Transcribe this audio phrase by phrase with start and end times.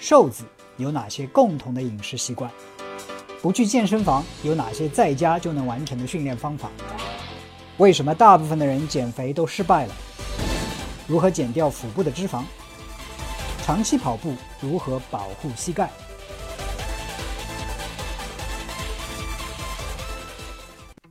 [0.00, 0.44] 瘦子
[0.76, 2.48] 有哪些共同的饮食习惯？
[3.42, 6.70] 不去健身房有哪些在家就能完成的训练方法？
[7.78, 9.94] 为什么大部分的人减肥都失败了？
[11.08, 12.44] 如何减掉腹部的脂肪？
[13.64, 15.90] 长期跑步如何保护膝盖？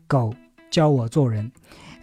[0.07, 0.33] 狗
[0.71, 1.51] 教我做人。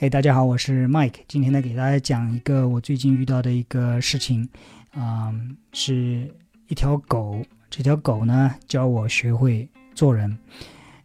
[0.01, 4.47] 哎，大家好，我是 Mike，今天呢给大家讲一个我最近遇到的一个事情，
[4.95, 6.31] 嗯，是。
[6.69, 10.37] 一条狗，这条狗呢教我学会做人。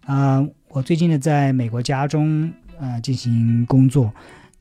[0.06, 4.12] 啊，我最近呢在美国家中呃进行工作。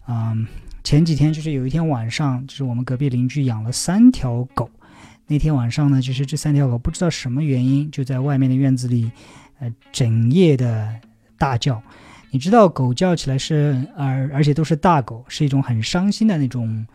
[0.06, 0.46] 嗯，
[0.82, 4.70] 前几天就是有一天晚上，就是我们隔壁邻居养了三条狗。
[5.26, 9.10] 那天晚上呢，就是这三条狗不知道什么原因就在外面的院子里，
[9.58, 10.98] 呃，整夜的
[11.36, 11.82] 大叫。
[12.30, 16.86] 你知道狗叫起来是而而且都是大狗，是一种很伤心的那种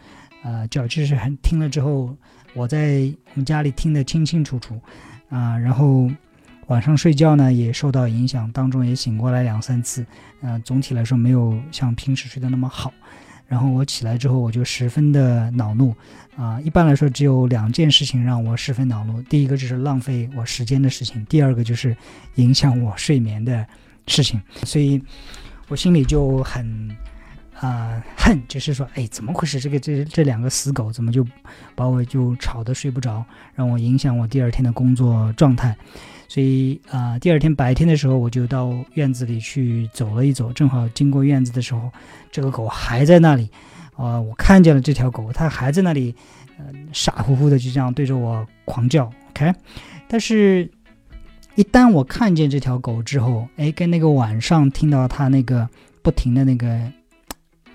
[0.44, 2.16] 呃叫，就是很听了之后。
[2.56, 4.80] 我在我们家里听得清清楚楚，
[5.28, 6.08] 啊，然后
[6.68, 10.06] 晚上睡觉呢也受到影响，当中也醒过来两三次，
[10.42, 12.94] 嗯，总体来说没有像平时睡得那么好。
[13.48, 15.96] 然后我起来之后，我就十分的恼怒，
[16.36, 21.98] 啊，一般来说只有两件事情让我十分恼怒，第一个就是浪费我时间的事情，第二个就是
[22.36, 23.66] 影响我睡眠的
[24.06, 25.02] 事情，所以
[25.70, 26.96] 我心里就很。
[27.64, 29.58] 啊，恨就是说，哎，怎么回事？
[29.58, 31.26] 这个这这两个死狗怎么就
[31.76, 33.24] 把我就吵得睡不着，
[33.56, 35.74] 让我影响我第二天的工作状态。
[36.28, 41.90] 所以啊，第二天白天的时候，我就到院子里去走了一走，正好经过院子的时候，
[42.34, 43.50] 这个狗还在那里。
[43.96, 46.14] 啊，我看见了这条狗，它还在那里，
[46.58, 49.10] 呃，傻乎乎的就这样对着我狂叫。
[49.30, 49.54] OK，
[50.10, 50.70] 但是，
[51.56, 55.70] 一旦我看见这条狗之后，哎，跟那个晚上听到它那个
[56.02, 56.92] 不停的那个。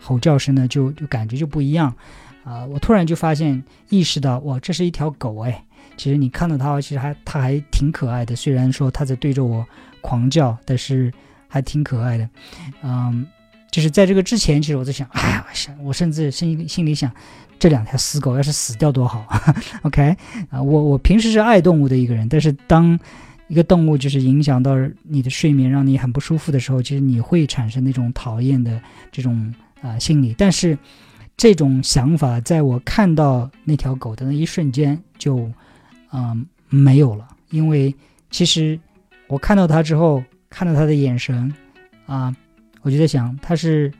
[0.08, 1.94] 吼叫声呢，就就感觉就不一样，
[2.42, 5.62] 啊，我突然就发现意识到，哇，这是一条狗哎，
[5.98, 9.66] 其实你看到它，其实还它还挺可爱的，虽然说它在对着我
[10.00, 11.12] 狂叫，但是
[11.47, 12.26] 还挺可爱的，
[12.82, 13.26] 嗯，
[13.70, 17.12] 就是在这个之前，其实我在想，哎呀，我想，我甚至心心里想，
[17.58, 19.26] 这两条死狗要是死掉多好，
[19.82, 20.16] OK，
[20.48, 22.98] 啊，我我平时是爱动物的一个人，但是当
[23.48, 28.80] 一个动物就是影响到你的睡眠，让你很不舒服的时候，其实你会产生那种讨厌的
[29.12, 29.54] 这种。
[29.81, 30.77] 啊，心里，但是
[31.37, 35.50] 这种想法在我看到那条狗的那一瞬间就，
[36.12, 37.28] 嗯，没有了。
[37.50, 37.94] 因为
[38.31, 38.78] 其实
[39.28, 41.53] 我看到它之后，看到它的眼神，
[42.06, 42.34] 啊，
[42.83, 43.93] 我就在想，它是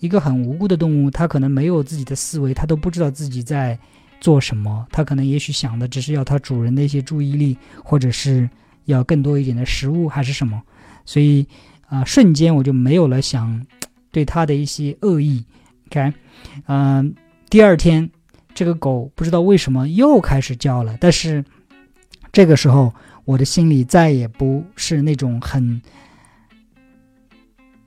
[0.00, 3.78] 一个很无辜的动物，它可能没有自己的思维，它都不知道自己在
[4.20, 8.48] 做什么，它可能也许想的只是要它主人的一些注意力，或者是
[8.84, 10.62] 要更多一点的食物，还是什么。
[11.06, 11.46] 所以
[11.88, 13.64] 啊，瞬间我就没有了想。
[14.16, 15.44] 对他的一些恶意
[15.88, 16.10] ，OK，
[16.68, 17.14] 嗯，
[17.50, 18.10] 第二天
[18.54, 21.44] 这个狗不知道为什么又开始叫了，但是
[22.32, 22.90] 这个时候
[23.26, 25.82] 我的心里再也不是那种很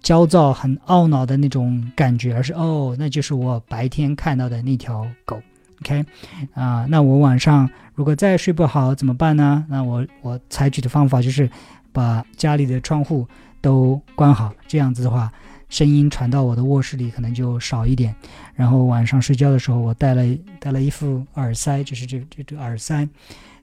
[0.04, 5.42] 焦躁、很懊恼的那种感觉，而是哦，那就是我白天看到的那条狗
[5.82, 6.06] ，OK，
[6.54, 9.66] 啊，那我晚上如果再睡不好怎么办呢？
[9.68, 11.50] 那我我采取的方法就是
[11.92, 13.28] 把家里的窗户
[13.62, 15.34] 都关好，这样子的话。
[15.70, 18.14] 声音传到我的卧室里可能就少一点，
[18.56, 20.24] 然后晚上睡觉的时候我戴了
[20.60, 23.08] 戴了一副耳塞，就是这这这耳塞，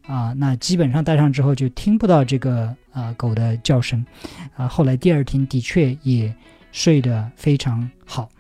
[0.07, 4.07] 啊，那基本上戴上之后就听不到这个啊狗的叫声，
[4.55, 6.33] 啊，后来第二天的确也
[6.71, 8.31] 睡得非常好，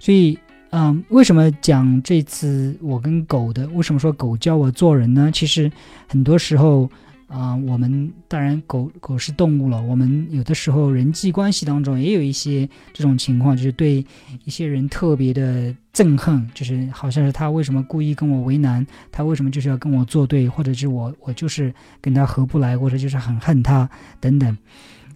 [0.00, 0.36] 所以
[0.70, 3.68] 嗯，为什么讲这次我跟狗的？
[3.68, 5.30] 为什么说狗教我做人呢？
[5.32, 5.70] 其实
[6.08, 6.90] 很多时候。
[7.26, 9.82] 啊，我们当然狗狗是动物了。
[9.82, 14.04] 我们有的时候人际关系当中也有一些这种情况，就是对
[14.44, 23.88] 一些人特别的憎恨，就是好像是他为什么故意跟我为难，他为什么就是要跟我作对，或者是我我就是跟他合不来，或者就是很恨他
[24.20, 24.56] 等等。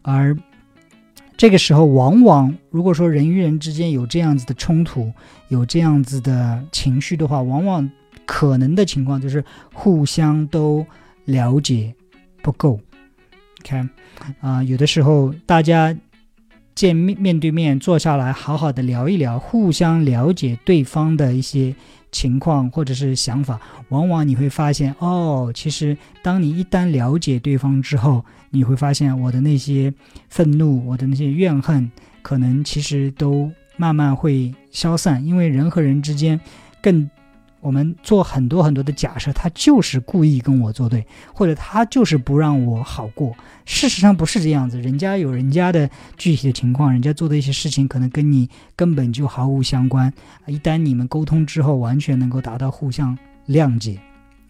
[0.03, 0.37] 而
[1.37, 5.13] 这个时候，往往如果说人与人之间有这样子的冲突，
[5.49, 7.89] 有这样子的情绪的话，往往
[8.27, 10.85] 可能的情况就是互相都
[11.27, 11.95] 了解。
[12.43, 12.81] 不够
[13.63, 13.89] 看
[14.41, 15.97] 啊，有的时候大家
[16.75, 21.75] 见面面对面坐下来，好好的聊一聊，互相了解对方的一些
[22.13, 29.93] 情况或者是想法，往往你会发现，哦，其实当你一旦了解对方之后，你会发现我的那些
[30.29, 31.91] 愤怒，我的那些怨恨，
[32.23, 36.41] 可能其实都慢慢会消散，因为人和人之间
[36.81, 37.11] 更。
[37.61, 43.35] 我们做很多很多的假设，他就是故意跟我作对，或者他就是不让我好过。
[43.65, 50.13] 事实上不是这样子，人家有人家的具体的情况，人家做的一些事情可能跟你根本就毫无相关。
[50.47, 53.17] 一旦你们沟通之后，完全能够达到互相
[53.49, 53.99] 谅解。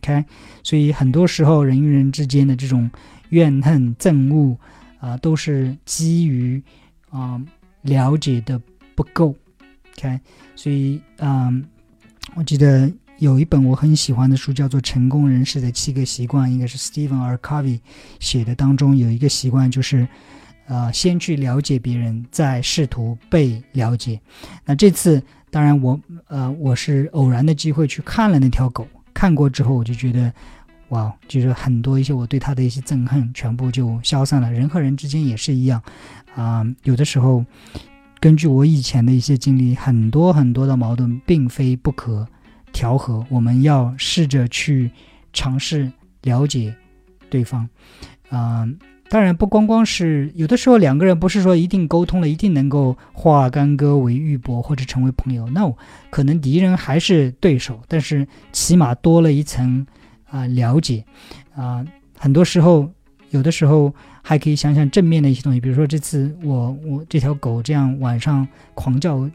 [0.02, 0.24] ，OK，
[0.62, 2.90] 所以很多时候人与人之间的这种
[3.30, 4.56] 怨恨、憎恶
[5.00, 6.62] 啊，都是基于
[7.10, 7.40] 啊
[7.82, 8.60] 了解的
[8.94, 9.34] 不够
[9.96, 10.20] ，OK，
[10.54, 11.64] 所以嗯，
[12.34, 17.36] 我记得有一本我很喜欢的书，叫做《成功人士的七个习惯》，应该是 Stephen R.
[17.38, 17.80] Covey
[18.20, 20.06] 写的，当中有一个习惯就是。
[20.70, 24.20] 呃，先去了解别人，再试图被了解。
[24.66, 30.30] 那这次，当然我呃我是偶然的机会去看了那条狗，看过之后我就觉得，
[30.90, 34.52] 哇，就是很多一些我对他的一些憎恨全部就消散了。
[34.52, 35.82] 人和人之间也是一样，
[36.34, 37.42] 啊，有的时候
[38.20, 42.26] 根据我以前的一些经历，很多很多的矛盾并非不可
[42.72, 44.90] 调和，我们要试着去
[45.32, 45.90] 尝试
[46.22, 46.74] 了解
[47.30, 47.68] 对方，
[48.30, 48.68] 啊。
[49.10, 55.48] 当然，不光光是有的时候两个人不是说一定沟通了，一定能够化干戈为玉帛或者成为朋友。
[55.48, 55.72] No，
[56.10, 59.86] 可能敌人还是对手，但是起码多了一层
[60.28, 61.06] 啊了解
[61.54, 61.82] 啊。
[62.18, 62.90] 很多时候，
[63.30, 63.92] 有的时候
[64.22, 69.28] 还可以想想正面的一些东西，比如说这次我我这条狗这样晚上狂叫。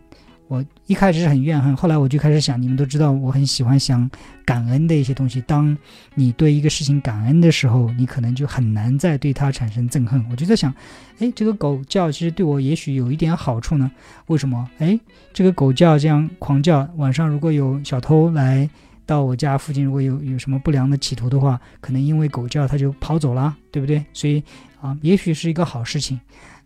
[0.49, 4.07] 我一开始是很怨恨，后来我就开始想，你们都知道我很喜欢想
[4.45, 5.41] 感恩的一些东西。
[5.47, 5.75] 当
[6.13, 10.23] 你对一个事情感恩的时候，你可能就很难再对它产生憎恨。
[10.29, 10.71] 我就在想，
[11.17, 13.89] 哎，这个狗叫其实对我也许有一点好处呢？
[14.27, 14.69] 为什么？
[14.77, 14.99] 哎，
[15.31, 18.69] 这个狗叫这样狂叫，晚上如果有小偷来
[19.05, 24.05] 到我家附近，如果有有什么不良的企图的话，可能因为狗叫它就跑走了，对不对？
[24.13, 24.43] 所以
[24.81, 26.19] 啊，也许是一个好事情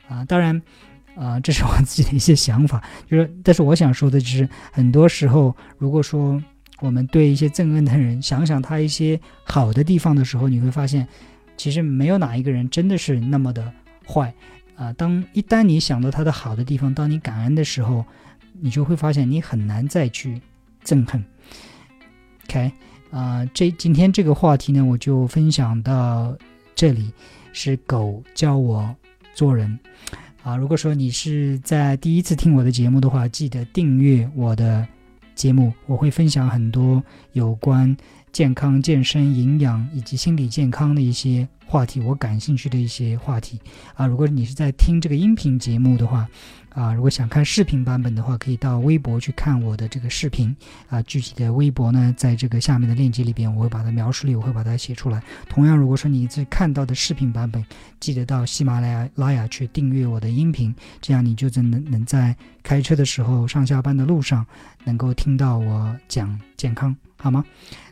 [0.07, 0.25] 啊。
[0.25, 0.61] 当然。
[1.15, 2.79] 啊， 这是我自己的一些想法，
[3.09, 6.39] 就是，但是我想说的就是，很多时候，如果说
[6.79, 11.07] 我们对一些憎恨的人想想他一些好的地方的时候，你会发现，
[11.57, 13.73] 其实没有哪一个人真的是那么的
[14.05, 14.31] 坏
[14.75, 14.93] 啊。
[14.93, 18.05] 当一旦你想到他的好的地方，当你感恩的时候，
[18.61, 20.39] 你就会发现你很难再去
[20.85, 21.25] 憎恨。
[22.49, 22.71] OK，
[23.11, 26.33] 啊，这今天这个话题呢，我就分享到
[26.73, 27.11] 这里，
[27.51, 28.95] 是狗教我
[29.33, 29.77] 做人。
[30.43, 34.87] 啊，如果说你是在第一次听我的节目的话，记得订阅我的
[35.35, 37.03] 节目，我会分享很多
[37.33, 37.95] 有关
[38.37, 41.47] 健康、健身、营养以及心理健康的一些。
[41.65, 43.59] 话题我感兴趣的一些话题
[43.93, 46.25] 啊，如果你是在听这个音频节目的话
[46.69, 50.55] 啊，如果想看视频版本的话，可以到微博去看我的这个视频
[50.87, 51.01] 啊。
[51.01, 55.21] 具体的微博呢，在这个下面的链接里边，我会把它描述里，我会把它写出来。
[55.49, 57.61] 同样，如果说你在看到的视频版本，
[57.99, 64.45] 记得到喜马拉雅拉雅去订阅我的音频，这样你就能能在开车的时候、上下班的路上
[64.85, 67.43] 能够听到我讲健康，好吗？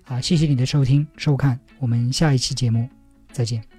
[0.05, 2.87] 好，谢谢你的收听收看，我们下一期节目。
[3.31, 3.74] 再见。